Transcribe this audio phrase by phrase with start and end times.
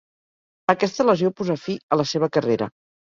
[0.75, 2.69] Aquesta lesió posà fi a la seva carrera.